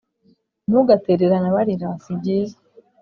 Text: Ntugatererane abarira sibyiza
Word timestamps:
Ntugatererane 0.67 1.47
abarira 1.51 1.89
sibyiza 2.03 2.57